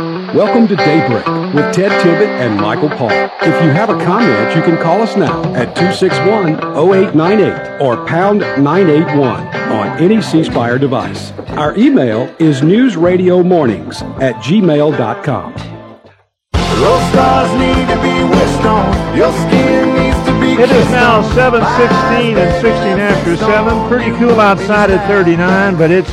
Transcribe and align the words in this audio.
Welcome 0.00 0.64
to 0.68 0.76
Daybreak 0.76 1.26
with 1.54 1.74
Ted 1.74 1.90
Tibbett 2.00 2.40
and 2.40 2.58
Michael 2.58 2.88
Paul. 2.88 3.10
If 3.10 3.62
you 3.62 3.68
have 3.68 3.90
a 3.90 4.02
comment, 4.02 4.56
you 4.56 4.62
can 4.62 4.78
call 4.82 5.02
us 5.02 5.14
now 5.14 5.42
at 5.54 5.76
261-0898 5.76 7.82
or 7.82 8.02
pound 8.06 8.40
981 8.40 9.46
on 9.70 9.98
any 10.02 10.22
C 10.22 10.42
Spire 10.42 10.78
device. 10.78 11.32
Our 11.48 11.76
email 11.76 12.34
is 12.38 12.62
newsradiomornings 12.62 14.00
at 14.22 14.36
gmail.com. 14.36 15.52
Those 16.52 17.02
stars 17.10 17.50
need 17.60 17.86
to 17.92 18.00
be 18.00 18.24
wished 18.24 18.64
on. 18.64 19.14
Your 19.14 19.30
skin 19.32 19.94
needs 19.96 20.16
to 20.24 20.32
be 20.40 20.52
It 20.62 20.70
is 20.70 20.88
now 20.90 21.20
7:16 21.34 22.38
and 22.38 22.50
16 22.62 22.98
after 22.98 23.36
7. 23.36 23.86
Pretty 23.90 24.12
cool 24.16 24.40
outside 24.40 24.90
at 24.90 25.06
39, 25.06 25.76
but 25.76 25.90
it's 25.90 26.10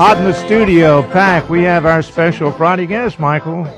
hot 0.00 0.16
in 0.16 0.24
the 0.24 0.32
studio. 0.32 1.02
Pack. 1.10 1.50
We 1.50 1.62
have 1.64 1.84
our 1.84 2.00
special 2.00 2.50
Friday 2.50 2.86
guest, 2.86 3.20
Michael. 3.20 3.68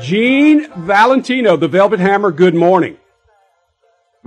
Gene 0.00 0.70
Valentino, 0.76 1.56
the 1.56 1.66
Velvet 1.66 1.98
Hammer, 1.98 2.30
good 2.30 2.54
morning. 2.54 2.96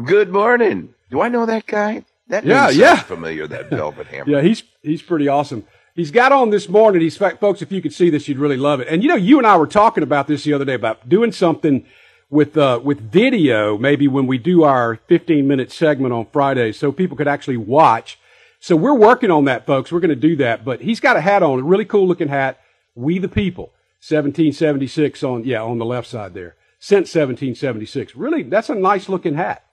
Good 0.04 0.30
morning. 0.30 0.94
Do 1.10 1.22
I 1.22 1.30
know 1.30 1.46
that 1.46 1.68
guy? 1.68 2.04
That 2.28 2.44
Yeah, 2.44 2.70
yeah. 2.70 2.98
familiar. 2.98 3.48
That 3.48 3.70
Velvet 3.70 4.08
Hammer. 4.08 4.30
Yeah, 4.30 4.42
he's 4.42 4.64
he's 4.82 5.02
pretty 5.02 5.30
awesome. 5.30 5.66
He's 5.94 6.12
got 6.12 6.34
on 6.34 6.50
this 6.50 6.68
morning. 6.68 7.02
He's 7.02 7.16
fact, 7.16 7.40
folks. 7.40 7.62
If 7.62 7.72
you 7.72 7.82
could 7.82 7.94
see 7.94 8.10
this, 8.10 8.28
you'd 8.28 8.38
really 8.38 8.58
love 8.58 8.82
it. 8.82 8.90
And 8.90 9.02
you 9.02 9.08
know, 9.08 9.16
you 9.16 9.38
and 9.38 9.48
I 9.48 9.56
were 9.56 9.68
talking 9.68 10.04
about 10.04 10.28
this 10.28 10.44
the 10.44 10.52
other 10.52 10.66
day 10.66 10.74
about 10.74 11.08
doing 11.08 11.32
something 11.32 11.86
with 12.30 12.58
uh, 12.58 12.82
with 12.84 13.00
video, 13.10 13.78
maybe 13.78 14.10
when 14.10 14.28
we 14.28 14.38
do 14.38 14.64
our 14.64 15.00
15 15.08 15.48
minute 15.48 15.72
segment 15.72 16.12
on 16.14 16.26
Friday, 16.34 16.74
so 16.74 16.92
people 16.92 17.16
could 17.16 17.30
actually 17.30 17.56
watch. 17.56 18.20
So 18.66 18.76
we're 18.76 18.96
working 18.96 19.30
on 19.30 19.46
that, 19.46 19.68
folks. 19.68 19.92
We're 19.92 20.00
going 20.00 20.10
to 20.10 20.16
do 20.16 20.38
that. 20.38 20.66
But 20.66 20.82
he's 20.82 21.00
got 21.00 21.16
a 21.16 21.22
hat 21.22 21.44
on, 21.44 21.60
a 21.60 21.62
really 21.62 21.86
cool 21.86 22.08
looking 22.08 22.30
hat. 22.30 22.60
We 22.96 23.20
the 23.20 23.28
people, 23.28 23.66
1776 24.02 25.22
on 25.22 25.44
yeah 25.44 25.62
on 25.62 25.78
the 25.78 25.86
left 25.86 26.08
side 26.08 26.34
there. 26.34 26.56
Since 26.80 27.14
1776, 27.14 28.16
really, 28.16 28.42
that's 28.42 28.72
a 28.72 28.74
nice 28.74 29.08
looking 29.08 29.36
hat. 29.36 29.64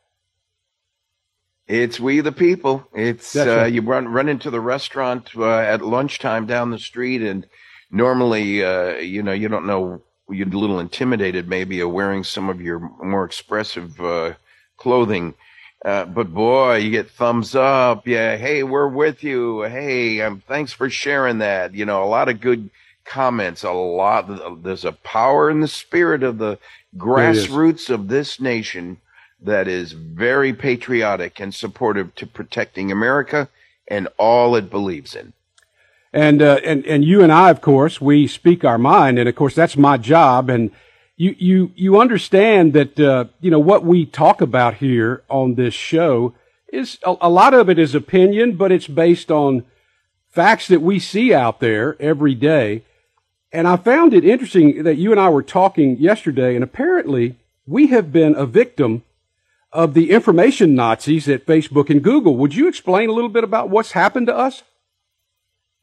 It's 1.67 1.99
we 1.99 2.21
the 2.21 2.33
people. 2.33 2.87
It's 2.93 3.35
uh, 3.35 3.47
right. 3.47 3.73
you 3.73 3.81
run 3.81 4.09
run 4.09 4.29
into 4.29 4.51
the 4.51 4.61
restaurant 4.61 5.31
uh, 5.39 5.57
at 5.57 5.81
lunchtime 5.81 6.45
down 6.45 6.71
the 6.71 6.79
street, 6.79 7.23
and 7.23 7.47
normally, 7.91 8.63
uh, 8.63 8.97
you 8.97 9.23
know, 9.23 9.33
you 9.33 9.49
don't 9.49 9.65
know. 9.65 10.03
You're 10.29 10.49
a 10.49 10.51
little 10.51 10.81
intimidated, 10.81 11.49
maybe, 11.49 11.81
of 11.81 11.91
wearing 11.91 12.25
some 12.25 12.51
of 12.51 12.61
your 12.61 12.79
more 13.03 13.25
expressive 13.25 13.99
uh, 14.03 14.35
clothing. 14.77 15.33
Uh, 15.85 16.05
but 16.05 16.33
boy, 16.33 16.77
you 16.77 16.91
get 16.91 17.11
thumbs 17.11 17.55
up. 17.55 18.07
Yeah, 18.07 18.37
hey, 18.37 18.63
we're 18.63 18.89
with 18.89 19.25
you. 19.25 19.63
Hey, 19.63 20.21
um, 20.21 20.43
thanks 20.47 20.73
for 20.73 20.89
sharing 20.89 21.39
that. 21.39 21.75
You 21.75 21.85
know, 21.85 22.05
a 22.05 22.07
lot 22.07 22.29
of 22.29 22.41
good 22.41 22.71
comments. 23.05 23.65
A 23.65 23.73
lot. 23.73 24.63
There's 24.63 24.85
a 24.85 24.93
power 24.93 25.51
in 25.51 25.61
the 25.61 25.69
spirit 25.69 26.23
of 26.23 26.39
the 26.39 26.59
grassroots 26.97 27.91
of 27.91 28.09
this 28.09 28.41
nation 28.41 28.99
that 29.41 29.67
is 29.67 29.93
very 29.93 30.53
patriotic 30.53 31.41
and 31.41 31.53
supportive 31.53 32.15
to 32.15 32.27
protecting 32.27 32.93
America 32.93 33.49
and 33.89 34.07
all 34.19 34.55
it 34.55 34.71
believes 34.71 35.17
in. 35.17 35.33
And, 36.13 36.43
uh, 36.43 36.61
and, 36.65 36.87
and 36.87 37.05
you 37.05 37.23
and 37.23 37.33
I, 37.33 37.51
of 37.51 37.61
course, 37.61 38.01
we 38.01 38.27
speak 38.27 38.65
our 38.65 38.79
mind. 38.79 39.19
And 39.19 39.29
of 39.29 39.35
course, 39.35 39.55
that's 39.55 39.77
my 39.77 39.97
job. 39.97 40.49
And 40.49 40.71
you, 41.17 41.35
you, 41.39 41.73
you 41.75 42.01
understand 42.01 42.73
that, 42.73 42.99
uh, 42.99 43.27
you 43.41 43.51
know, 43.51 43.59
what 43.59 43.85
we 43.85 44.07
talk 44.07 44.41
about 44.41 44.75
here 44.75 45.23
on 45.29 45.55
this 45.55 45.75
show 45.75 46.35
is 46.73 46.99
a, 47.05 47.15
a 47.21 47.31
lot 47.31 47.55
of 47.55 47.69
it 47.69 47.79
is 47.79 47.95
opinion, 47.95 48.57
but 48.57 48.73
it's 48.73 48.89
based 48.89 49.31
on 49.31 49.65
facts 50.31 50.69
that 50.69 50.81
we 50.81 50.99
see 50.99 51.33
out 51.35 51.61
there 51.61 52.01
every 52.01 52.35
day. 52.35 52.85
And 53.53 53.69
I 53.69 53.77
found 53.77 54.15
it 54.15 54.25
interesting 54.25 54.83
that 54.85 54.97
you 54.97 55.11
and 55.11 55.21
I 55.21 55.29
were 55.29 55.43
talking 55.43 55.99
yesterday, 55.99 56.55
and 56.55 56.65
apparently 56.65 57.37
we 57.67 57.89
have 57.89 58.11
been 58.11 58.35
a 58.35 58.47
victim 58.47 59.05
of 59.71 59.95
the 59.95 60.11
information 60.11 60.75
Nazis 60.75 61.29
at 61.29 61.47
Facebook 61.47 61.91
and 61.91 62.03
Google. 62.03 62.37
Would 62.37 62.55
you 62.55 62.67
explain 62.69 63.11
a 63.11 63.13
little 63.13 63.31
bit 63.31 63.45
about 63.45 63.69
what's 63.69 63.93
happened 63.93 64.27
to 64.29 64.37
us? 64.37 64.63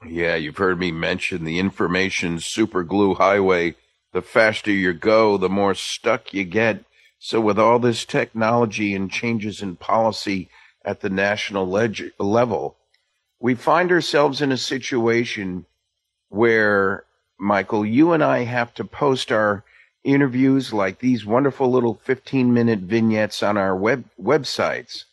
Yeah, 0.08 0.36
you've 0.36 0.58
heard 0.58 0.80
me 0.80 0.92
mention 0.92 1.44
the 1.44 1.60
information 1.60 2.38
superglue 2.38 3.18
highway. 3.18 3.76
The 4.12 4.22
faster 4.22 4.72
you 4.72 4.94
go, 4.94 5.38
the 5.38 5.50
more 5.50 5.76
stuck 5.76 6.34
you 6.34 6.44
get. 6.44 6.84
So, 7.20 7.40
with 7.42 7.60
all 7.60 7.80
this 7.80 8.06
technology 8.06 8.96
and 8.96 9.12
changes 9.12 9.62
in 9.62 9.76
policy 9.76 10.50
at 10.84 11.02
the 11.02 11.10
national 11.10 11.68
leg- 11.68 12.14
level, 12.18 12.78
we 13.40 13.56
find 13.56 13.92
ourselves 13.92 14.42
in 14.42 14.52
a 14.52 14.58
situation 14.58 15.66
where, 16.30 17.04
Michael, 17.40 17.86
you 17.86 18.14
and 18.14 18.24
I 18.24 18.46
have 18.46 18.74
to 18.76 18.84
post 18.86 19.32
our 19.32 19.64
interviews 20.04 20.74
like 20.74 21.00
these 21.00 21.26
wonderful 21.26 21.70
little 21.70 21.96
15 22.04 22.54
minute 22.54 22.80
vignettes 22.80 23.44
on 23.44 23.58
our 23.58 23.76
web 23.76 24.06
websites. 24.20 25.04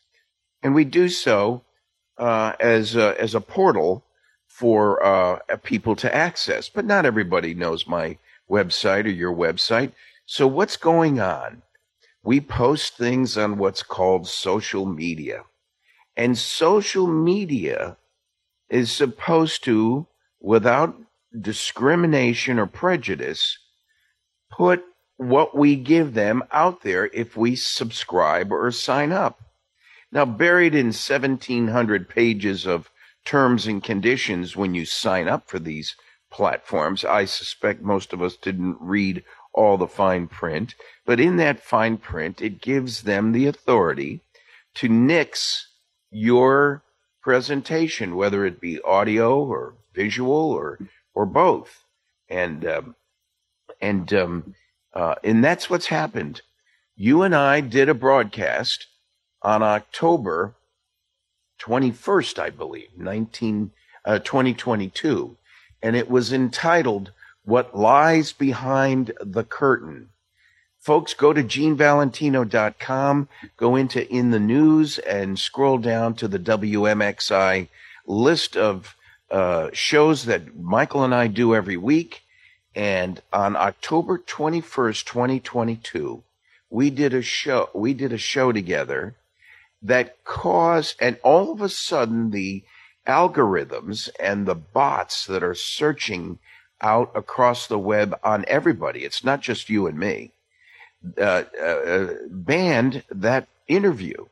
And 0.62 0.74
we 0.74 0.84
do 0.84 1.08
so 1.08 1.62
uh, 2.18 2.52
as, 2.60 2.96
a, 2.96 3.20
as 3.20 3.34
a 3.34 3.40
portal 3.40 4.04
for 4.46 5.04
uh, 5.04 5.38
people 5.62 5.96
to 5.96 6.14
access. 6.14 6.68
But 6.68 6.86
not 6.86 7.04
everybody 7.04 7.52
knows 7.52 7.86
my 7.86 8.18
website 8.50 9.04
or 9.04 9.10
your 9.10 9.34
website. 9.34 9.92
So, 10.24 10.46
what's 10.46 10.76
going 10.76 11.20
on? 11.20 11.62
We 12.22 12.40
post 12.40 12.96
things 12.96 13.38
on 13.38 13.58
what's 13.58 13.82
called 13.82 14.26
social 14.26 14.84
media. 14.86 15.44
And 16.16 16.36
social 16.36 17.06
media 17.06 17.98
is 18.68 18.90
supposed 18.90 19.62
to, 19.64 20.08
without 20.40 20.96
discrimination 21.38 22.58
or 22.58 22.66
prejudice, 22.66 23.58
put 24.50 24.82
what 25.18 25.56
we 25.56 25.76
give 25.76 26.14
them 26.14 26.42
out 26.50 26.82
there 26.82 27.06
if 27.12 27.36
we 27.36 27.56
subscribe 27.56 28.52
or 28.52 28.70
sign 28.70 29.12
up. 29.12 29.40
Now, 30.10 30.24
buried 30.24 30.74
in 30.74 30.86
1700 30.86 32.08
pages 32.08 32.66
of 32.66 32.90
terms 33.24 33.66
and 33.66 33.82
conditions 33.82 34.56
when 34.56 34.74
you 34.74 34.84
sign 34.84 35.28
up 35.28 35.48
for 35.48 35.58
these 35.58 35.96
platforms, 36.36 37.02
I 37.02 37.24
suspect 37.24 37.80
most 37.80 38.12
of 38.12 38.20
us 38.20 38.36
didn't 38.36 38.76
read 38.78 39.24
all 39.54 39.78
the 39.78 39.88
fine 39.88 40.26
print, 40.26 40.74
but 41.06 41.18
in 41.18 41.38
that 41.38 41.62
fine 41.62 41.96
print, 41.96 42.42
it 42.42 42.60
gives 42.60 43.04
them 43.04 43.32
the 43.32 43.46
authority 43.46 44.20
to 44.74 44.86
nix 44.86 45.68
your 46.10 46.82
presentation, 47.22 48.16
whether 48.16 48.44
it 48.44 48.60
be 48.60 48.82
audio 48.82 49.42
or 49.42 49.76
visual 49.94 50.50
or 50.52 50.78
or 51.14 51.24
both. 51.24 51.84
And 52.28 52.66
um, 52.66 52.96
and 53.80 54.12
um, 54.12 54.54
uh, 54.92 55.14
and 55.24 55.42
that's 55.42 55.70
what's 55.70 55.86
happened. 55.86 56.42
You 56.96 57.22
and 57.22 57.34
I 57.34 57.62
did 57.62 57.88
a 57.88 57.94
broadcast 57.94 58.88
on 59.40 59.62
October 59.62 60.54
21st, 61.62 62.38
I 62.38 62.50
believe, 62.50 62.90
19, 62.98 63.70
uh, 64.04 64.18
2022, 64.18 65.38
and 65.86 65.94
it 65.94 66.10
was 66.10 66.32
entitled 66.32 67.12
"What 67.44 67.76
Lies 67.76 68.32
Behind 68.32 69.12
the 69.20 69.44
Curtain." 69.44 70.08
Folks, 70.80 71.14
go 71.14 71.32
to 71.32 71.44
genevalentino.com, 71.44 73.28
go 73.56 73.76
into 73.76 74.12
In 74.12 74.32
the 74.32 74.40
News, 74.40 74.98
and 74.98 75.38
scroll 75.38 75.78
down 75.78 76.14
to 76.14 76.26
the 76.26 76.40
WMXI 76.40 77.68
list 78.04 78.56
of 78.56 78.96
uh, 79.30 79.70
shows 79.72 80.24
that 80.24 80.56
Michael 80.56 81.04
and 81.04 81.14
I 81.14 81.28
do 81.28 81.54
every 81.54 81.76
week. 81.76 82.22
And 82.74 83.22
on 83.32 83.54
October 83.54 84.18
21st, 84.18 85.04
2022, 85.04 86.22
we 86.68 86.90
did 86.90 87.14
a 87.14 87.22
show. 87.22 87.70
We 87.74 87.94
did 87.94 88.12
a 88.12 88.18
show 88.18 88.50
together 88.50 89.14
that 89.82 90.22
caused, 90.24 90.96
and 91.00 91.16
all 91.22 91.52
of 91.52 91.60
a 91.60 91.68
sudden, 91.68 92.30
the 92.30 92.64
algorithms 93.06 94.08
and 94.20 94.46
the 94.46 94.54
bots 94.54 95.26
that 95.26 95.42
are 95.42 95.54
searching 95.54 96.38
out 96.80 97.10
across 97.14 97.66
the 97.66 97.78
web 97.78 98.18
on 98.22 98.44
everybody. 98.48 99.04
It's 99.04 99.24
not 99.24 99.40
just 99.40 99.70
you 99.70 99.86
and 99.86 99.98
me. 99.98 100.32
Uh, 101.18 101.44
uh, 101.62 102.14
banned 102.28 103.02
that 103.10 103.48
interview, 103.68 104.26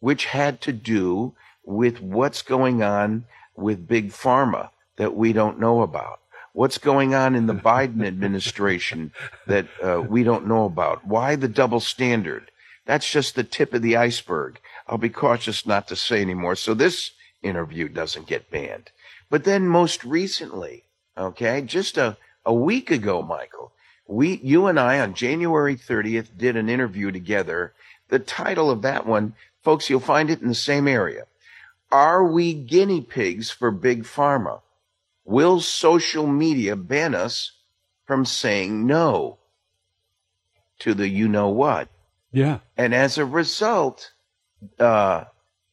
which 0.00 0.26
had 0.26 0.60
to 0.62 0.72
do 0.72 1.32
with 1.64 2.00
what's 2.00 2.42
going 2.42 2.82
on 2.82 3.24
with 3.56 3.88
big 3.88 4.10
pharma 4.10 4.70
that 4.96 5.14
we 5.14 5.32
don't 5.32 5.58
know 5.58 5.82
about. 5.82 6.20
What's 6.52 6.78
going 6.78 7.14
on 7.14 7.34
in 7.34 7.46
the 7.46 7.54
Biden 7.70 8.04
administration 8.06 9.12
that 9.46 9.66
uh, 9.82 10.00
we 10.00 10.22
don't 10.22 10.46
know 10.46 10.64
about? 10.64 11.06
Why 11.06 11.36
the 11.36 11.48
double 11.48 11.80
standard? 11.80 12.50
That's 12.86 13.10
just 13.10 13.34
the 13.34 13.44
tip 13.44 13.74
of 13.74 13.82
the 13.82 13.96
iceberg. 13.96 14.58
I'll 14.88 14.98
be 14.98 15.10
cautious 15.10 15.66
not 15.66 15.88
to 15.88 15.96
say 15.96 16.20
anymore. 16.20 16.56
So 16.56 16.74
this 16.74 17.12
interview 17.42 17.88
doesn't 17.88 18.26
get 18.26 18.50
banned. 18.50 18.90
But 19.28 19.44
then 19.44 19.68
most 19.68 20.04
recently, 20.04 20.84
okay, 21.16 21.62
just 21.62 21.96
a, 21.96 22.16
a 22.44 22.52
week 22.52 22.90
ago, 22.90 23.22
Michael, 23.22 23.72
we, 24.06 24.40
you 24.42 24.66
and 24.66 24.78
I 24.78 24.98
on 25.00 25.14
January 25.14 25.76
30th 25.76 26.36
did 26.36 26.56
an 26.56 26.68
interview 26.68 27.10
together. 27.12 27.72
The 28.08 28.18
title 28.18 28.70
of 28.70 28.82
that 28.82 29.06
one, 29.06 29.34
folks, 29.62 29.88
you'll 29.88 30.00
find 30.00 30.30
it 30.30 30.42
in 30.42 30.48
the 30.48 30.54
same 30.54 30.88
area. 30.88 31.26
Are 31.92 32.24
we 32.24 32.54
guinea 32.54 33.00
pigs 33.00 33.50
for 33.50 33.70
big 33.70 34.04
pharma? 34.04 34.60
Will 35.24 35.60
social 35.60 36.26
media 36.26 36.74
ban 36.76 37.14
us 37.14 37.52
from 38.06 38.24
saying 38.24 38.86
no 38.86 39.38
to 40.80 40.94
the 40.94 41.08
you 41.08 41.28
know 41.28 41.48
what. 41.48 41.88
Yeah. 42.32 42.58
And 42.76 42.94
as 42.94 43.18
a 43.18 43.24
result, 43.24 44.12
uh, 44.78 45.24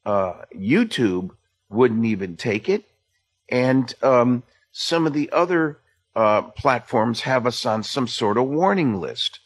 uh, 0.05 0.33
YouTube 0.55 1.31
wouldn't 1.69 2.05
even 2.05 2.35
take 2.35 2.69
it. 2.69 2.85
And 3.49 3.93
um, 4.01 4.43
some 4.71 5.07
of 5.07 5.13
the 5.13 5.31
other 5.31 5.79
uh, 6.15 6.43
platforms 6.43 7.21
have 7.21 7.45
us 7.45 7.65
on 7.65 7.83
some 7.83 8.07
sort 8.07 8.37
of 8.37 8.45
warning 8.45 8.99
list. 8.99 9.39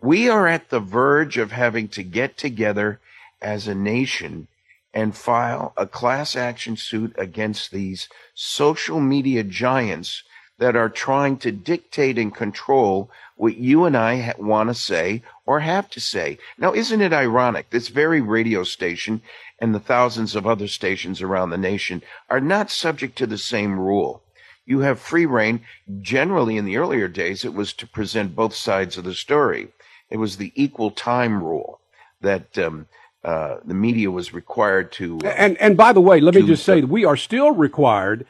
We 0.00 0.28
are 0.28 0.46
at 0.46 0.70
the 0.70 0.80
verge 0.80 1.38
of 1.38 1.52
having 1.52 1.88
to 1.88 2.02
get 2.02 2.36
together 2.36 3.00
as 3.40 3.66
a 3.66 3.74
nation 3.74 4.48
and 4.94 5.16
file 5.16 5.72
a 5.76 5.86
class 5.86 6.36
action 6.36 6.76
suit 6.76 7.14
against 7.18 7.70
these 7.70 8.08
social 8.34 9.00
media 9.00 9.42
giants 9.42 10.22
that 10.58 10.76
are 10.76 10.88
trying 10.88 11.36
to 11.38 11.52
dictate 11.52 12.18
and 12.18 12.34
control 12.34 13.10
what 13.36 13.56
you 13.56 13.84
and 13.84 13.96
I 13.96 14.20
ha- 14.20 14.32
want 14.38 14.70
to 14.70 14.74
say 14.74 15.22
or 15.44 15.60
have 15.60 15.90
to 15.90 16.00
say. 16.00 16.38
Now, 16.58 16.72
isn't 16.72 17.00
it 17.00 17.12
ironic? 17.12 17.70
This 17.70 17.88
very 17.88 18.20
radio 18.20 18.64
station 18.64 19.20
and 19.58 19.74
the 19.74 19.80
thousands 19.80 20.34
of 20.34 20.46
other 20.46 20.68
stations 20.68 21.20
around 21.20 21.50
the 21.50 21.58
nation 21.58 22.02
are 22.30 22.40
not 22.40 22.70
subject 22.70 23.16
to 23.18 23.26
the 23.26 23.38
same 23.38 23.78
rule. 23.78 24.22
You 24.64 24.80
have 24.80 24.98
free 24.98 25.26
reign. 25.26 25.60
Generally, 26.00 26.56
in 26.56 26.64
the 26.64 26.76
earlier 26.76 27.08
days, 27.08 27.44
it 27.44 27.54
was 27.54 27.72
to 27.74 27.86
present 27.86 28.34
both 28.34 28.54
sides 28.54 28.96
of 28.96 29.04
the 29.04 29.14
story. 29.14 29.68
It 30.10 30.16
was 30.16 30.36
the 30.36 30.52
equal 30.54 30.90
time 30.90 31.42
rule 31.42 31.80
that 32.20 32.58
um, 32.58 32.86
uh, 33.22 33.58
the 33.64 33.74
media 33.74 34.10
was 34.10 34.32
required 34.32 34.90
to. 34.92 35.18
Uh, 35.24 35.28
and 35.28 35.56
and 35.58 35.76
by 35.76 35.92
the 35.92 36.00
way, 36.00 36.20
let 36.20 36.34
me 36.34 36.42
just 36.42 36.64
say 36.64 36.80
that 36.80 36.88
we 36.88 37.04
are 37.04 37.16
still 37.16 37.52
required 37.52 38.26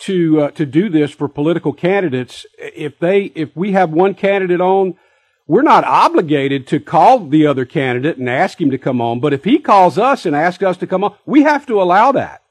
to 0.00 0.42
uh, 0.42 0.50
to 0.52 0.66
do 0.66 0.88
this 0.88 1.10
for 1.10 1.28
political 1.28 1.72
candidates. 1.72 2.46
If 2.58 2.98
they 2.98 3.24
if 3.34 3.54
we 3.54 3.72
have 3.72 3.90
one 3.90 4.14
candidate 4.14 4.60
on, 4.60 4.96
we're 5.46 5.62
not 5.62 5.84
obligated 5.84 6.66
to 6.68 6.80
call 6.80 7.26
the 7.26 7.46
other 7.46 7.64
candidate 7.64 8.16
and 8.18 8.28
ask 8.28 8.60
him 8.60 8.70
to 8.70 8.78
come 8.78 9.00
on. 9.00 9.20
But 9.20 9.32
if 9.32 9.44
he 9.44 9.58
calls 9.58 9.98
us 9.98 10.26
and 10.26 10.34
asks 10.34 10.62
us 10.62 10.76
to 10.78 10.86
come 10.86 11.04
on, 11.04 11.14
we 11.26 11.42
have 11.42 11.66
to 11.66 11.80
allow 11.80 12.12
that. 12.12 12.42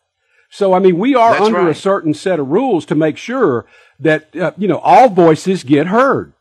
So 0.49 0.73
I 0.73 0.79
mean, 0.79 0.97
we 0.97 1.15
are 1.15 1.33
That's 1.33 1.45
under 1.45 1.69
a 1.69 1.75
certain 1.75 2.13
set 2.13 2.39
of 2.39 2.47
rules 2.47 2.85
to 2.87 2.95
make 2.95 3.17
sure 3.17 3.65
that 3.99 4.35
uh, 4.35 4.51
you 4.57 4.67
know 4.67 4.79
all 4.79 5.09
voices 5.09 5.63
get 5.63 5.87
heard. 5.87 6.33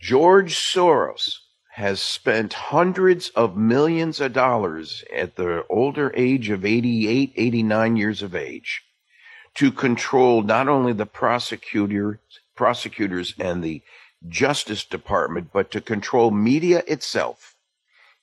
George 0.00 0.54
Soros 0.54 1.38
has 1.72 2.00
spent 2.00 2.52
hundreds 2.52 3.28
of 3.30 3.56
millions 3.56 4.20
of 4.20 4.32
dollars 4.32 5.04
at 5.14 5.36
the 5.36 5.64
older 5.68 6.12
age 6.16 6.50
of 6.50 6.64
88, 6.64 7.32
89 7.36 7.96
years 7.96 8.22
of 8.22 8.34
age 8.34 8.82
to 9.56 9.72
control 9.72 10.42
not 10.42 10.68
only 10.68 10.92
the 10.92 11.06
prosecutor, 11.06 12.20
prosecutors 12.54 13.34
and 13.38 13.62
the 13.62 13.82
Justice 14.28 14.84
Department, 14.84 15.50
but 15.52 15.70
to 15.70 15.80
control 15.80 16.30
media 16.30 16.82
itself. 16.86 17.56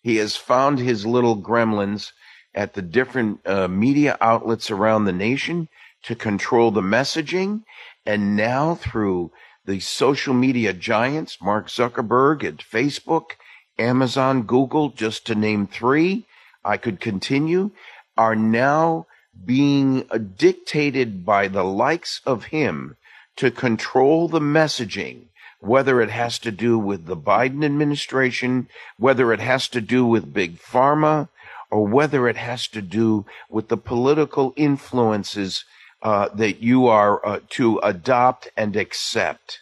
He 0.01 0.17
has 0.17 0.35
found 0.35 0.79
his 0.79 1.05
little 1.05 1.41
gremlins 1.41 2.11
at 2.53 2.73
the 2.73 2.81
different 2.81 3.45
uh, 3.45 3.67
media 3.67 4.17
outlets 4.21 4.71
around 4.71 5.05
the 5.05 5.13
nation 5.13 5.67
to 6.03 6.15
control 6.15 6.71
the 6.71 6.81
messaging. 6.81 7.63
And 8.05 8.35
now 8.35 8.75
through 8.75 9.31
the 9.65 9.79
social 9.79 10.33
media 10.33 10.71
giants, 10.73 11.39
Mark 11.41 11.67
Zuckerberg 11.67 12.43
at 12.43 12.57
Facebook, 12.57 13.31
Amazon, 13.77 14.43
Google, 14.43 14.89
just 14.89 15.25
to 15.27 15.35
name 15.35 15.67
three, 15.67 16.25
I 16.63 16.77
could 16.77 16.99
continue, 16.99 17.71
are 18.17 18.35
now 18.35 19.06
being 19.45 20.07
dictated 20.37 21.25
by 21.25 21.47
the 21.47 21.63
likes 21.63 22.21
of 22.25 22.45
him 22.45 22.97
to 23.35 23.51
control 23.51 24.27
the 24.27 24.39
messaging, 24.39 25.27
whether 25.59 26.01
it 26.01 26.09
has 26.09 26.39
to 26.39 26.51
do 26.51 26.77
with 26.77 27.05
the 27.05 27.17
Biden 27.17 27.63
administration, 27.63 28.67
whether 28.97 29.31
it 29.33 29.39
has 29.39 29.67
to 29.69 29.81
do 29.81 30.05
with 30.05 30.33
big 30.33 30.59
pharma, 30.59 31.29
or 31.69 31.85
whether 31.87 32.27
it 32.27 32.37
has 32.37 32.67
to 32.67 32.81
do 32.81 33.25
with 33.49 33.67
the 33.67 33.77
political 33.77 34.53
influences 34.55 35.65
uh, 36.01 36.29
that 36.29 36.61
you 36.61 36.87
are 36.87 37.25
uh, 37.25 37.39
to 37.49 37.79
adopt 37.79 38.49
and 38.55 38.75
accept. 38.75 39.61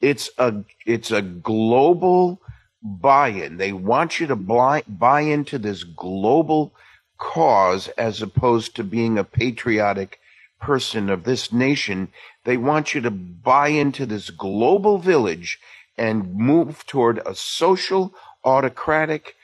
It's 0.00 0.30
a 0.38 0.64
it's 0.86 1.10
a 1.10 1.20
global 1.20 2.40
buy-in. 2.82 3.58
They 3.58 3.72
want 3.72 4.20
you 4.20 4.26
to 4.28 4.36
buy, 4.36 4.82
buy 4.88 5.22
into 5.22 5.58
this 5.58 5.84
global 5.84 6.72
cause 7.20 7.86
as 7.96 8.20
opposed 8.20 8.74
to 8.74 8.82
being 8.82 9.16
a 9.16 9.22
patriotic 9.22 10.18
person 10.60 11.08
of 11.08 11.22
this 11.22 11.52
nation. 11.52 12.08
They 12.44 12.56
want 12.56 12.94
you 12.94 13.00
to 13.02 13.10
buy 13.10 13.68
into 13.68 14.06
this 14.06 14.30
global 14.30 14.98
village 14.98 15.60
and 15.96 16.34
move 16.34 16.84
toward 16.86 17.18
a 17.24 17.34
social 17.34 18.12
autocratic 18.44 19.36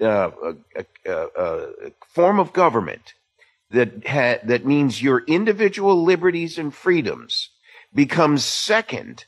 uh, 0.00 0.04
uh, 0.06 0.82
uh, 1.06 1.10
uh, 1.10 1.66
form 2.08 2.40
of 2.40 2.52
government 2.52 3.12
that 3.70 4.06
ha- 4.06 4.38
that 4.44 4.64
means 4.64 5.02
your 5.02 5.22
individual 5.26 6.02
liberties 6.02 6.58
and 6.58 6.74
freedoms 6.74 7.50
becomes 7.94 8.44
second 8.44 9.26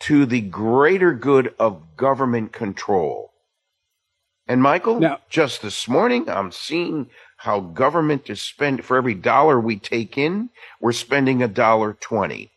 to 0.00 0.26
the 0.26 0.40
greater 0.40 1.14
good 1.14 1.54
of 1.58 1.96
government 1.96 2.52
control. 2.52 3.31
And 4.52 4.62
Michael, 4.62 5.00
Now- 5.00 5.18
just 5.30 5.62
this 5.62 5.88
morning, 5.88 6.28
I'm 6.28 6.52
seeing 6.52 7.08
how 7.38 7.58
government 7.60 8.28
is 8.28 8.42
spent 8.42 8.84
for 8.84 8.98
every 8.98 9.14
dollar 9.14 9.58
we 9.58 9.76
take 9.76 10.18
in, 10.18 10.50
we're 10.78 10.92
spending 10.92 11.42
a 11.42 11.48
dollar 11.48 11.94
twenty. 11.94 12.50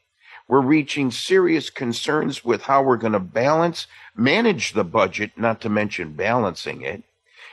We're 0.49 0.59
reaching 0.59 1.09
serious 1.09 1.69
concerns 1.69 2.43
with 2.43 2.63
how 2.63 2.83
we're 2.83 2.97
going 2.97 3.13
to 3.13 3.21
balance, 3.21 3.87
manage 4.13 4.73
the 4.73 4.83
budget, 4.83 5.37
not 5.37 5.61
to 5.61 5.69
mention 5.69 6.17
balancing 6.17 6.81
it. 6.81 7.03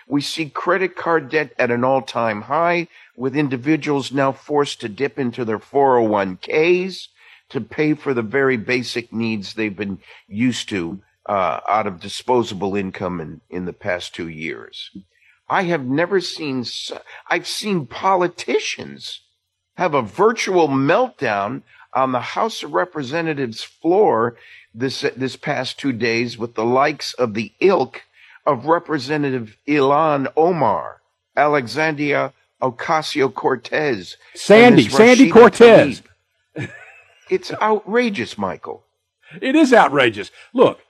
We 0.09 0.21
see 0.21 0.51
credit 0.51 0.97
card 0.97 1.29
debt 1.29 1.53
at 1.57 1.71
an 1.71 1.85
all 1.85 2.03
time 2.03 2.43
high, 2.43 2.89
with 3.17 3.37
individuals 3.37 4.11
now 4.11 4.33
forced 4.33 4.81
to 4.81 4.89
dip 4.89 5.21
into 5.21 5.45
their 5.45 5.61
401ks 5.61 7.07
to 7.51 7.61
pay 7.61 7.95
for 7.95 8.13
the 8.13 8.23
very 8.23 8.57
basic 8.57 9.13
needs 9.13 9.55
they've 9.55 9.77
been 9.77 10.01
used 10.27 10.69
to 10.71 11.01
uh, 11.27 11.61
out 11.69 11.87
of 11.87 12.01
disposable 12.01 12.77
income 12.77 13.21
in, 13.21 13.41
in 13.51 13.65
the 13.65 13.73
past 13.73 14.15
two 14.15 14.29
years. 14.29 14.91
I 15.49 15.65
have 15.65 15.85
never 15.85 16.21
seen, 16.21 16.65
I've 17.29 17.47
seen 17.47 17.87
politicians 17.87 19.21
have 19.77 19.95
a 19.95 20.03
virtual 20.03 20.69
meltdown 20.69 21.63
on 21.95 22.13
the 22.13 22.21
House 22.21 22.63
of 22.63 22.73
Representatives 22.73 23.63
floor 23.63 24.37
this, 24.75 25.03
this 25.17 25.37
past 25.37 25.79
two 25.79 25.93
days 25.93 26.39
with 26.39 26.55
the 26.55 26.65
likes 26.65 27.13
of 27.15 27.35
the 27.35 27.53
ilk 27.61 28.03
of 28.47 28.67
Representative 28.67 29.57
Ilhan 29.69 30.33
Omar, 30.37 31.03
Alexandria 31.37 32.33
Ocasio 32.63 33.33
Cortez, 33.33 34.17
Sandy, 34.35 34.89
Sandy 34.89 35.31
Cortez. 35.31 36.03
It's 37.29 37.53
outrageous, 37.53 38.37
Michael. 38.37 38.85
It 39.41 39.55
is 39.55 39.73
outrageous. 39.73 40.31
Look, 40.53 40.81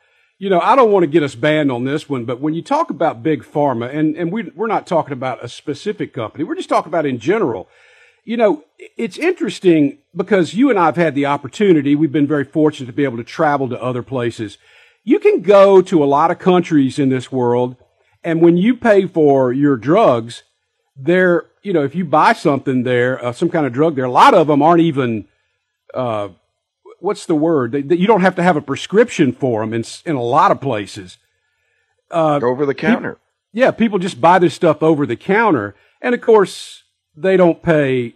you 0.42 0.50
know, 0.50 0.58
I 0.58 0.74
don't 0.74 0.90
want 0.90 1.04
to 1.04 1.06
get 1.06 1.22
us 1.22 1.36
banned 1.36 1.70
on 1.70 1.84
this 1.84 2.08
one, 2.08 2.24
but 2.24 2.40
when 2.40 2.52
you 2.52 2.62
talk 2.62 2.90
about 2.90 3.22
big 3.22 3.44
pharma, 3.44 3.94
and, 3.94 4.16
and 4.16 4.32
we, 4.32 4.50
we're 4.56 4.66
not 4.66 4.88
talking 4.88 5.12
about 5.12 5.44
a 5.44 5.48
specific 5.48 6.12
company, 6.12 6.42
we're 6.42 6.56
just 6.56 6.68
talking 6.68 6.90
about 6.90 7.06
in 7.06 7.20
general. 7.20 7.68
You 8.24 8.36
know, 8.38 8.64
it's 8.96 9.18
interesting 9.18 9.98
because 10.16 10.52
you 10.52 10.68
and 10.68 10.80
I 10.80 10.86
have 10.86 10.96
had 10.96 11.14
the 11.14 11.26
opportunity, 11.26 11.94
we've 11.94 12.10
been 12.10 12.26
very 12.26 12.42
fortunate 12.42 12.86
to 12.86 12.92
be 12.92 13.04
able 13.04 13.18
to 13.18 13.24
travel 13.24 13.68
to 13.68 13.80
other 13.80 14.02
places. 14.02 14.58
You 15.04 15.20
can 15.20 15.42
go 15.42 15.80
to 15.80 16.02
a 16.02 16.06
lot 16.06 16.32
of 16.32 16.40
countries 16.40 16.98
in 16.98 17.08
this 17.08 17.30
world, 17.30 17.76
and 18.24 18.42
when 18.42 18.56
you 18.56 18.74
pay 18.74 19.06
for 19.06 19.52
your 19.52 19.76
drugs, 19.76 20.42
there, 20.96 21.46
you 21.62 21.72
know, 21.72 21.84
if 21.84 21.94
you 21.94 22.04
buy 22.04 22.32
something 22.32 22.82
there, 22.82 23.24
uh, 23.24 23.30
some 23.30 23.48
kind 23.48 23.64
of 23.64 23.72
drug 23.72 23.94
there, 23.94 24.06
a 24.06 24.10
lot 24.10 24.34
of 24.34 24.48
them 24.48 24.60
aren't 24.60 24.80
even 24.80 25.28
uh, 25.94 26.30
what's 27.02 27.26
the 27.26 27.34
word? 27.34 27.72
They, 27.72 27.82
they- 27.82 27.96
you 27.96 28.06
don't 28.06 28.20
have 28.22 28.36
to 28.36 28.42
have 28.42 28.56
a 28.56 28.60
prescription 28.62 29.32
for 29.32 29.60
them 29.60 29.74
in 29.74 29.84
in 30.06 30.16
a 30.16 30.22
lot 30.22 30.50
of 30.50 30.60
places. 30.60 31.18
Uh, 32.10 32.40
over 32.42 32.66
the 32.66 32.74
counter. 32.74 33.18
Yeah, 33.52 33.70
people 33.70 33.98
just 33.98 34.20
buy 34.20 34.38
this 34.38 34.54
stuff 34.54 34.82
over 34.82 35.06
the 35.06 35.16
counter, 35.16 35.74
and 36.00 36.14
of 36.14 36.20
course 36.20 36.84
they 37.16 37.36
don't 37.36 37.62
pay. 37.62 38.14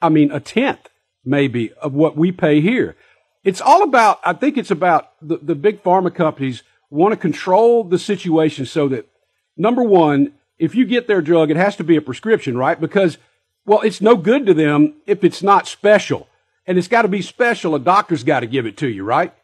I 0.00 0.08
mean, 0.08 0.30
a 0.32 0.40
tenth 0.40 0.88
maybe 1.24 1.72
of 1.74 1.94
what 1.94 2.16
we 2.16 2.32
pay 2.32 2.60
here. 2.60 2.96
It's 3.44 3.60
all 3.60 3.82
about. 3.82 4.20
I 4.24 4.32
think 4.34 4.56
it's 4.58 4.70
about 4.70 5.12
the, 5.20 5.38
the 5.38 5.54
big 5.54 5.82
pharma 5.82 6.14
companies 6.14 6.62
want 6.90 7.12
to 7.12 7.16
control 7.16 7.84
the 7.84 7.98
situation 7.98 8.66
so 8.66 8.88
that 8.88 9.08
number 9.56 9.82
one, 9.82 10.32
if 10.58 10.74
you 10.74 10.84
get 10.84 11.06
their 11.06 11.22
drug, 11.22 11.50
it 11.50 11.56
has 11.56 11.76
to 11.76 11.84
be 11.84 11.96
a 11.96 12.02
prescription, 12.02 12.56
right? 12.58 12.78
Because 12.80 13.18
well, 13.64 13.80
it's 13.80 14.00
no 14.00 14.16
good 14.16 14.44
to 14.46 14.54
them 14.54 14.94
if 15.06 15.24
it's 15.24 15.42
not 15.42 15.66
special, 15.66 16.28
and 16.66 16.78
it's 16.78 16.88
got 16.88 17.02
to 17.02 17.08
be 17.08 17.22
special. 17.22 17.74
A 17.74 17.80
doctor's 17.80 18.24
got 18.24 18.40
to 18.40 18.46
give 18.46 18.66
it 18.66 18.76
to 18.78 18.88
you, 18.88 19.04
right? 19.04 19.34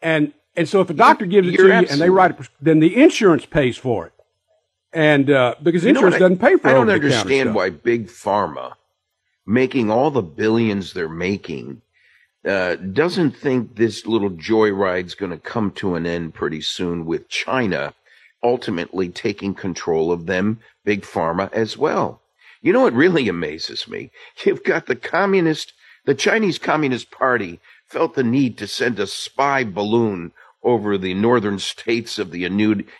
And 0.00 0.32
and 0.56 0.68
so 0.68 0.80
if 0.80 0.90
a 0.90 0.94
doctor 0.94 1.26
gives 1.26 1.48
it 1.48 1.54
You're 1.54 1.68
to 1.68 1.80
you 1.80 1.86
and 1.90 2.00
they 2.00 2.10
write 2.10 2.36
pres- 2.36 2.50
then 2.60 2.80
the 2.80 2.94
insurance 3.02 3.46
pays 3.46 3.76
for 3.76 4.06
it. 4.06 4.12
And 4.92 5.30
uh, 5.30 5.54
because 5.62 5.84
You 5.84 5.90
insurance 5.90 6.16
I- 6.16 6.18
doesn't 6.18 6.38
pay 6.38 6.56
for 6.56 6.68
I 6.68 6.72
don't 6.72 6.90
understand 6.90 7.54
why 7.54 7.70
big 7.70 8.08
pharma, 8.08 8.74
making 9.46 9.90
all 9.90 10.10
the 10.10 10.22
billions 10.22 10.92
they're 10.92 11.08
making, 11.08 11.80
uh, 12.46 12.76
doesn't 12.76 13.30
think 13.36 13.76
this 13.76 14.04
little 14.06 14.30
joyride's 14.30 15.14
going 15.14 15.32
to 15.32 15.38
come 15.38 15.70
to 15.72 15.94
an 15.94 16.04
end 16.06 16.34
pretty 16.34 16.60
soon 16.60 17.06
with 17.06 17.28
China 17.28 17.94
ultimately 18.42 19.08
taking 19.08 19.54
control 19.54 20.10
of 20.10 20.26
them, 20.26 20.58
big 20.84 21.02
pharma 21.02 21.50
as 21.52 21.78
well. 21.78 22.20
You 22.60 22.72
know 22.72 22.82
what 22.82 22.92
really 22.92 23.28
amazes 23.28 23.86
me? 23.88 24.10
You've 24.44 24.64
got 24.64 24.86
the 24.86 24.96
communist, 24.96 25.72
the 26.04 26.14
Chinese 26.14 26.58
Communist 26.58 27.10
Party 27.10 27.60
felt 27.86 28.14
the 28.14 28.24
need 28.24 28.58
to 28.58 28.66
send 28.66 28.98
a 28.98 29.06
spy 29.06 29.64
balloon 29.64 30.32
over 30.62 30.96
the 30.96 31.14
northern 31.14 31.58
states 31.58 32.18
of 32.18 32.30
the 32.30 32.38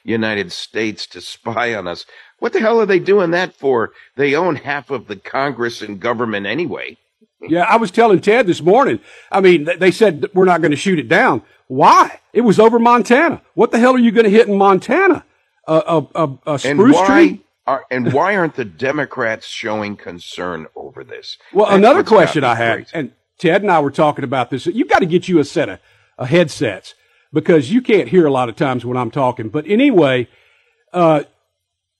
United 0.05 0.53
States 0.53 1.07
to 1.07 1.21
spy 1.21 1.75
on 1.75 1.87
us. 1.87 2.05
What 2.39 2.53
the 2.53 2.61
hell 2.61 2.81
are 2.81 2.87
they 2.87 2.99
doing 2.99 3.31
that 3.31 3.55
for? 3.55 3.93
They 4.17 4.35
own 4.35 4.57
half 4.57 4.91
of 4.91 5.07
the 5.07 5.17
Congress 5.17 5.81
and 5.81 6.01
government 6.01 6.47
anyway. 6.47 6.97
Yeah, 7.41 7.63
I 7.63 7.77
was 7.77 7.91
telling 7.91 8.21
Ted 8.21 8.47
this 8.47 8.61
morning. 8.61 9.01
I 9.31 9.41
mean, 9.41 9.69
they 9.79 9.91
said 9.91 10.27
we're 10.35 10.45
not 10.45 10.61
going 10.61 10.71
to 10.71 10.77
shoot 10.77 10.99
it 10.99 11.09
down. 11.09 11.43
Why? 11.69 12.21
It 12.33 12.43
was 12.43 12.59
over 12.59 12.79
Montana. 12.79 13.43
What 13.55 13.71
the 13.71 13.79
hell 13.79 13.95
are 13.95 13.99
you 13.99 14.13
going 14.13 14.25
to 14.25 14.31
hit 14.31 14.49
in 14.49 14.59
Montana? 14.59 15.25
A, 15.67 15.75
a, 15.75 16.09
a, 16.15 16.55
a 16.55 16.59
spruce 16.59 17.01
tree? 17.07 17.43
Are, 17.67 17.85
and 17.91 18.13
why 18.13 18.37
aren't 18.37 18.57
the 18.57 18.65
Democrats 18.65 19.47
showing 19.47 19.97
concern 19.97 20.67
over 20.75 21.05
this? 21.05 21.39
Well, 21.53 21.67
That's 21.67 21.77
another 21.77 22.03
question 22.03 22.43
I 22.43 22.57
had, 22.57 22.87
and 22.93 23.13
Ted 23.39 23.63
and 23.63 23.71
I 23.71 23.79
were 23.81 23.93
talking 23.93 24.25
about 24.25 24.51
this. 24.51 24.67
You've 24.67 24.89
got 24.89 24.99
to 24.99 25.07
get 25.07 25.29
you 25.29 25.39
a 25.39 25.45
set 25.45 25.69
of, 25.69 25.79
of 26.19 26.29
headsets 26.29 26.95
because 27.33 27.71
you 27.71 27.81
can't 27.81 28.09
hear 28.09 28.27
a 28.27 28.33
lot 28.33 28.49
of 28.49 28.57
times 28.57 28.85
when 28.85 28.97
I'm 28.97 29.11
talking. 29.13 29.49
But 29.49 29.67
anyway, 29.69 30.29
uh, 30.93 31.23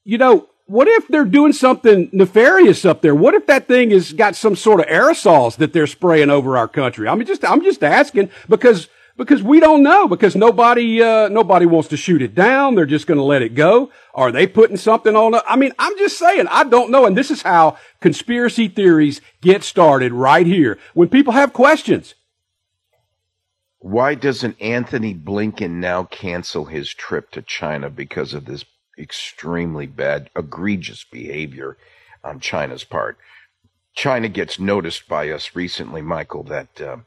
you 0.03 0.17
know, 0.17 0.49
what 0.65 0.87
if 0.87 1.07
they're 1.07 1.25
doing 1.25 1.53
something 1.53 2.09
nefarious 2.11 2.85
up 2.85 3.01
there? 3.01 3.15
What 3.15 3.33
if 3.33 3.47
that 3.47 3.67
thing 3.67 3.91
has 3.91 4.13
got 4.13 4.35
some 4.35 4.55
sort 4.55 4.79
of 4.79 4.85
aerosols 4.87 5.57
that 5.57 5.73
they're 5.73 5.87
spraying 5.87 6.29
over 6.29 6.57
our 6.57 6.67
country? 6.67 7.07
I 7.07 7.15
mean, 7.15 7.27
just 7.27 7.43
I'm 7.43 7.63
just 7.63 7.83
asking 7.83 8.29
because 8.47 8.87
because 9.17 9.43
we 9.43 9.59
don't 9.59 9.83
know 9.83 10.07
because 10.07 10.35
nobody 10.35 11.01
uh, 11.01 11.27
nobody 11.29 11.65
wants 11.65 11.89
to 11.89 11.97
shoot 11.97 12.21
it 12.21 12.33
down. 12.33 12.75
They're 12.75 12.85
just 12.85 13.07
going 13.07 13.17
to 13.17 13.23
let 13.23 13.41
it 13.41 13.55
go. 13.55 13.91
Are 14.13 14.31
they 14.31 14.47
putting 14.47 14.77
something 14.77 15.15
on? 15.15 15.35
I 15.47 15.55
mean, 15.55 15.73
I'm 15.77 15.97
just 15.97 16.17
saying 16.17 16.47
I 16.49 16.63
don't 16.63 16.91
know. 16.91 17.05
And 17.05 17.17
this 17.17 17.31
is 17.31 17.41
how 17.41 17.77
conspiracy 18.01 18.67
theories 18.67 19.21
get 19.41 19.63
started 19.63 20.13
right 20.13 20.45
here 20.45 20.79
when 20.93 21.09
people 21.09 21.33
have 21.33 21.53
questions. 21.53 22.15
Why 23.79 24.15
doesn't 24.15 24.61
Antony 24.61 25.13
Blinken 25.13 25.71
now 25.71 26.05
cancel 26.05 26.65
his 26.65 26.93
trip 26.93 27.31
to 27.31 27.41
China 27.41 27.89
because 27.89 28.33
of 28.33 28.45
this 28.45 28.63
extremely 28.97 29.87
bad, 29.87 30.29
egregious 30.37 31.03
behavior 31.03 31.77
on 32.23 32.39
China's 32.39 32.85
part? 32.85 33.17
China 33.93 34.29
gets 34.29 34.57
noticed 34.57 35.07
by 35.07 35.29
us 35.29 35.53
recently, 35.53 36.01
Michael, 36.01 36.43
that. 36.43 36.81
Uh, 36.81 36.97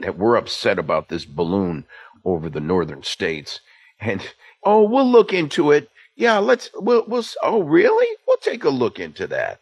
that 0.00 0.18
we're 0.18 0.36
upset 0.36 0.78
about 0.78 1.08
this 1.08 1.24
balloon 1.24 1.84
over 2.24 2.48
the 2.48 2.60
northern 2.60 3.02
states. 3.02 3.60
And, 4.00 4.22
oh, 4.62 4.82
we'll 4.82 5.10
look 5.10 5.32
into 5.32 5.70
it. 5.72 5.90
Yeah, 6.14 6.38
let's, 6.38 6.70
we'll, 6.74 7.04
we'll, 7.06 7.24
oh, 7.42 7.62
really? 7.62 8.16
We'll 8.26 8.38
take 8.38 8.64
a 8.64 8.70
look 8.70 8.98
into 8.98 9.26
that. 9.28 9.60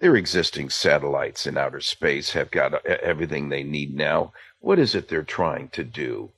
Their 0.00 0.16
existing 0.16 0.70
satellites 0.70 1.46
in 1.46 1.58
outer 1.58 1.80
space 1.80 2.32
have 2.32 2.50
got 2.50 2.74
uh, 2.74 2.96
everything 3.02 3.48
they 3.48 3.64
need 3.64 3.94
now. 3.94 4.32
What 4.60 4.78
is 4.78 4.94
it 4.94 5.08
they're 5.08 5.22
trying 5.22 5.68
to 5.70 5.84
do? 5.84 6.30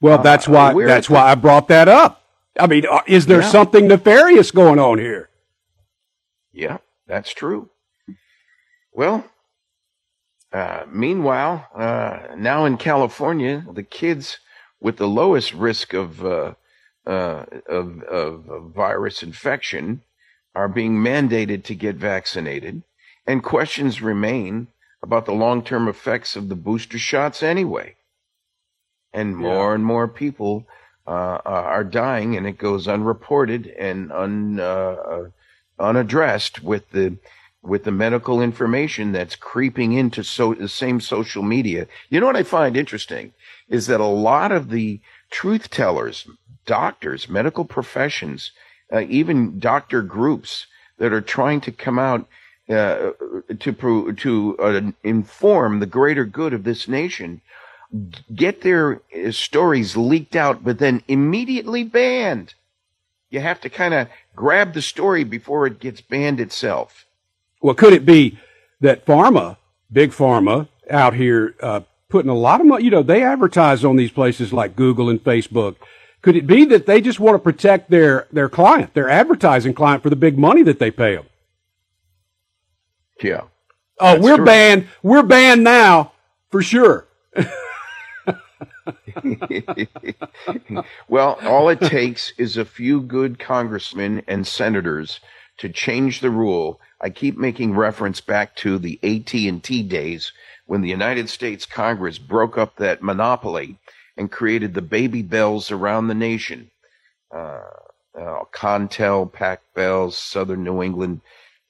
Well, 0.00 0.22
that's 0.22 0.48
uh, 0.48 0.52
why, 0.52 0.84
that's 0.86 1.08
the, 1.08 1.14
why 1.14 1.30
I 1.30 1.34
brought 1.34 1.68
that 1.68 1.88
up. 1.88 2.22
I 2.58 2.66
mean, 2.66 2.84
uh, 2.90 3.02
is 3.06 3.26
there 3.26 3.42
yeah. 3.42 3.48
something 3.48 3.88
nefarious 3.88 4.50
going 4.50 4.78
on 4.78 4.98
here? 4.98 5.28
Yeah, 6.52 6.78
that's 7.06 7.32
true. 7.32 7.70
Well, 8.92 9.24
uh, 10.52 10.84
meanwhile, 10.90 11.68
uh, 11.74 12.34
now 12.36 12.64
in 12.64 12.76
California, 12.76 13.64
the 13.72 13.82
kids 13.82 14.38
with 14.80 14.96
the 14.96 15.08
lowest 15.08 15.52
risk 15.54 15.94
of, 15.94 16.24
uh, 16.24 16.54
uh 17.06 17.44
of, 17.68 18.02
of, 18.02 18.72
virus 18.74 19.22
infection 19.22 20.02
are 20.54 20.68
being 20.68 20.94
mandated 20.94 21.62
to 21.64 21.74
get 21.74 21.94
vaccinated, 21.96 22.82
and 23.26 23.44
questions 23.44 24.02
remain 24.02 24.66
about 25.02 25.24
the 25.24 25.32
long 25.32 25.62
term 25.62 25.86
effects 25.86 26.34
of 26.34 26.48
the 26.48 26.56
booster 26.56 26.98
shots 26.98 27.42
anyway. 27.42 27.94
And 29.12 29.36
more 29.36 29.70
yeah. 29.70 29.74
and 29.76 29.84
more 29.84 30.08
people 30.08 30.66
uh, 31.06 31.40
are 31.44 31.84
dying, 31.84 32.36
and 32.36 32.46
it 32.46 32.58
goes 32.58 32.88
unreported 32.88 33.68
and 33.78 34.10
un, 34.12 35.32
unaddressed 35.78 36.62
with 36.62 36.90
the 36.90 37.16
with 37.62 37.84
the 37.84 37.90
medical 37.90 38.40
information 38.40 39.12
that's 39.12 39.36
creeping 39.36 39.92
into 39.92 40.24
so 40.24 40.54
the 40.54 40.68
same 40.68 41.00
social 41.00 41.42
media. 41.42 41.86
You 42.08 42.20
know 42.20 42.26
what 42.26 42.36
I 42.36 42.42
find 42.42 42.76
interesting 42.76 43.32
is 43.68 43.86
that 43.86 44.00
a 44.00 44.04
lot 44.04 44.50
of 44.50 44.70
the 44.70 45.00
truth 45.30 45.70
tellers, 45.70 46.26
doctors, 46.66 47.28
medical 47.28 47.64
professions, 47.64 48.52
uh, 48.92 49.00
even 49.00 49.58
doctor 49.58 50.02
groups 50.02 50.66
that 50.98 51.12
are 51.12 51.20
trying 51.20 51.60
to 51.62 51.72
come 51.72 51.98
out 51.98 52.26
uh, 52.68 53.10
to 53.58 54.12
to 54.12 54.56
uh, 54.58 54.80
inform 55.02 55.80
the 55.80 55.86
greater 55.86 56.24
good 56.24 56.52
of 56.52 56.64
this 56.64 56.86
nation 56.88 57.40
get 58.34 58.60
their 58.60 59.00
uh, 59.14 59.32
stories 59.32 59.96
leaked 59.96 60.36
out, 60.36 60.62
but 60.62 60.78
then 60.78 61.02
immediately 61.08 61.82
banned. 61.82 62.54
You 63.30 63.40
have 63.40 63.60
to 63.62 63.68
kind 63.68 63.94
of 63.94 64.08
grab 64.36 64.74
the 64.74 64.82
story 64.82 65.24
before 65.24 65.66
it 65.66 65.80
gets 65.80 66.00
banned 66.00 66.40
itself. 66.40 67.06
Well, 67.60 67.74
could 67.74 67.92
it 67.92 68.06
be 68.06 68.38
that 68.80 69.04
pharma, 69.04 69.56
big 69.92 70.10
pharma 70.10 70.68
out 70.88 71.14
here, 71.14 71.54
uh, 71.60 71.80
putting 72.08 72.30
a 72.30 72.34
lot 72.34 72.60
of 72.60 72.66
money, 72.66 72.84
you 72.84 72.90
know, 72.90 73.02
they 73.02 73.22
advertise 73.22 73.84
on 73.84 73.96
these 73.96 74.10
places 74.10 74.52
like 74.52 74.76
Google 74.76 75.08
and 75.08 75.22
Facebook. 75.22 75.76
Could 76.22 76.36
it 76.36 76.46
be 76.46 76.64
that 76.66 76.86
they 76.86 77.00
just 77.00 77.20
want 77.20 77.34
to 77.36 77.38
protect 77.38 77.90
their, 77.90 78.26
their 78.32 78.48
client, 78.48 78.94
their 78.94 79.08
advertising 79.08 79.74
client 79.74 80.02
for 80.02 80.10
the 80.10 80.16
big 80.16 80.36
money 80.36 80.62
that 80.62 80.78
they 80.78 80.90
pay 80.90 81.14
them? 81.14 81.26
Yeah. 83.22 83.42
Oh, 83.98 84.18
we're 84.20 84.36
true. 84.36 84.44
banned. 84.44 84.88
We're 85.02 85.22
banned 85.22 85.62
now 85.62 86.12
for 86.50 86.62
sure. 86.62 87.06
well, 91.08 91.38
all 91.42 91.68
it 91.68 91.80
takes 91.80 92.32
is 92.38 92.56
a 92.56 92.64
few 92.64 93.02
good 93.02 93.38
congressmen 93.38 94.22
and 94.26 94.46
senators 94.46 95.20
to 95.58 95.68
change 95.68 96.20
the 96.20 96.30
rule 96.30 96.80
I 97.00 97.10
keep 97.10 97.38
making 97.38 97.74
reference 97.74 98.20
back 98.20 98.54
to 98.56 98.78
the 98.78 98.98
AT&T 99.02 99.82
days 99.84 100.32
when 100.66 100.82
the 100.82 100.88
United 100.88 101.28
States 101.28 101.66
Congress 101.66 102.18
broke 102.18 102.58
up 102.58 102.76
that 102.76 103.02
monopoly 103.02 103.78
and 104.16 104.30
created 104.30 104.74
the 104.74 104.82
baby 104.82 105.22
bells 105.22 105.70
around 105.70 106.08
the 106.08 106.14
nation. 106.14 106.70
Uh, 107.34 107.62
uh, 108.18 108.44
Contel, 108.52 109.26
Pac 109.26 109.62
Bells, 109.74 110.18
Southern 110.18 110.64
New 110.64 110.82
England 110.82 111.20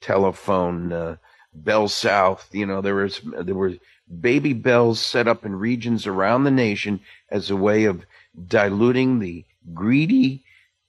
Telephone, 0.01 0.91
uh, 0.91 1.15
Bell 1.53 1.87
South. 1.87 2.49
You 2.51 2.65
know, 2.65 2.81
there 2.81 2.95
was 2.95 3.21
there 3.23 3.55
were 3.55 3.73
baby 4.19 4.53
bells 4.53 4.99
set 4.99 5.27
up 5.27 5.45
in 5.45 5.55
regions 5.55 6.05
around 6.07 6.43
the 6.43 6.51
nation 6.51 6.99
as 7.29 7.49
a 7.49 7.55
way 7.55 7.85
of 7.85 8.05
diluting 8.47 9.19
the 9.19 9.45
greedy, 9.73 10.43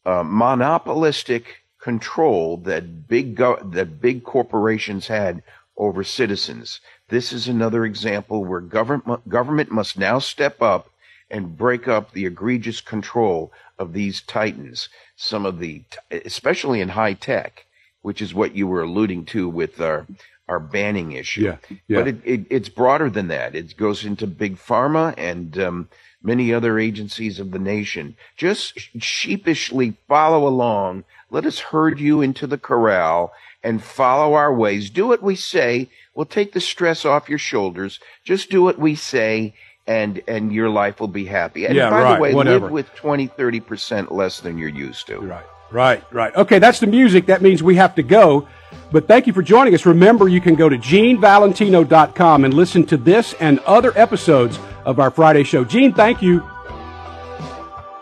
uh, 0.05 0.25
monopolistic 0.25 1.62
control 1.83 2.57
that 2.59 3.09
big 3.09 3.35
go- 3.35 3.61
that 3.63 4.01
big 4.01 4.23
corporations 4.23 5.09
had 5.09 5.43
over 5.77 6.05
citizens. 6.05 6.81
This 7.09 7.33
is 7.33 7.49
another 7.49 7.85
example 7.85 8.45
where 8.45 8.61
government 8.61 9.29
government 9.29 9.71
must 9.71 9.99
now 9.99 10.19
step 10.21 10.63
up 10.63 10.91
and 11.31 11.57
break 11.57 11.89
up 11.89 12.13
the 12.13 12.27
egregious 12.27 12.81
control 12.81 13.53
of 13.79 13.93
these 13.93 14.21
titans. 14.23 14.89
Some 15.17 15.45
of 15.45 15.59
the, 15.59 15.83
especially 16.11 16.81
in 16.81 16.91
high 16.91 17.15
tech, 17.15 17.67
which 18.03 18.23
is 18.23 18.33
what 18.33 18.55
you 18.55 18.67
were 18.69 18.83
alluding 18.83 19.25
to 19.27 19.49
with 19.49 19.81
our 19.81 20.07
our 20.49 20.61
banning 20.61 21.13
issue. 21.13 21.43
Yeah, 21.43 21.57
yeah. 21.89 21.99
But 21.99 22.09
it, 22.09 22.17
it, 22.25 22.47
it's 22.51 22.69
broader 22.69 23.11
than 23.11 23.29
that. 23.29 23.57
It 23.57 23.77
goes 23.77 24.05
into 24.05 24.27
big 24.27 24.57
pharma 24.57 25.15
and 25.17 25.59
um, 25.59 25.89
many 26.23 26.53
other 26.53 26.79
agencies 26.79 27.39
of 27.39 27.51
the 27.51 27.59
nation. 27.59 28.17
Just 28.37 28.79
sheepishly 29.01 29.97
follow 30.09 30.47
along 30.47 31.05
let 31.33 31.47
us 31.47 31.59
herd 31.59 31.99
you 31.99 32.21
into 32.21 32.47
the 32.47 32.59
corral 32.59 33.33
and 33.65 33.83
follow 33.83 34.35
our 34.35 34.55
ways. 34.55 34.91
Do 34.91 35.07
what 35.07 35.23
we 35.23 35.35
say. 35.35 35.89
We'll 36.15 36.27
take 36.27 36.53
the 36.53 36.61
stress 36.61 37.07
off 37.07 37.31
your 37.31 37.39
shoulders. 37.39 38.01
Just 38.23 38.51
do 38.51 38.63
what 38.63 38.79
we 38.79 38.95
say 38.95 39.55
and 39.87 40.23
and 40.29 40.53
your 40.53 40.69
life 40.69 41.01
will 41.01 41.09
be 41.09 41.25
happy. 41.25 41.65
And 41.65 41.75
yeah, 41.75 41.89
by 41.89 42.03
right, 42.03 42.15
the 42.17 42.21
way, 42.21 42.35
whatever. 42.35 42.67
live 42.67 42.73
with 42.73 42.95
20, 42.95 43.29
30% 43.29 44.11
less 44.11 44.41
than 44.41 44.59
you're 44.59 44.69
used 44.69 45.07
to. 45.07 45.19
Right. 45.19 45.45
Right, 45.73 46.05
right. 46.13 46.37
Okay, 46.37 46.59
that's 46.59 46.81
the 46.81 46.87
music. 46.87 47.27
That 47.27 47.41
means 47.41 47.63
we 47.63 47.77
have 47.77 47.95
to 47.95 48.03
go. 48.03 48.47
But 48.93 49.09
thank 49.09 49.27
you 49.27 49.33
for 49.33 49.41
joining 49.41 49.75
us. 49.75 49.87
Remember, 49.87 50.29
you 50.29 50.43
can 50.43 50.55
go 50.55 50.69
to 50.69 50.77
genevalentino.com 50.77 52.45
and 52.45 52.53
listen 52.53 52.85
to 52.87 52.99
this 52.99 53.33
and 53.41 53.59
other 53.61 53.97
episodes 53.97 54.59
of 54.85 54.99
our 54.99 55.11
Friday 55.11 55.45
show. 55.45 55.65
Gene, 55.65 55.93
thank 55.93 56.23
you. 56.23 56.43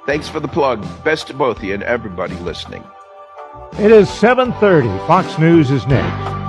Thanks 0.06 0.28
for 0.28 0.40
the 0.40 0.48
plug. 0.48 0.84
Best 1.04 1.28
to 1.28 1.34
both 1.34 1.58
of 1.58 1.64
you 1.64 1.74
and 1.74 1.82
everybody 1.82 2.34
listening. 2.36 2.84
It 3.78 3.92
is 3.92 4.08
7:30. 4.08 4.88
Fox 5.06 5.38
News 5.38 5.70
is 5.70 5.86
next. 5.86 6.39